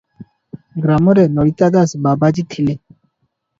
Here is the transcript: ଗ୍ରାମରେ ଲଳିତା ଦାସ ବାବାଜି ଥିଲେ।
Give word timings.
ଗ୍ରାମରେ 0.85 1.27
ଲଳିତା 1.35 1.71
ଦାସ 1.77 2.03
ବାବାଜି 2.09 2.49
ଥିଲେ। 2.57 2.77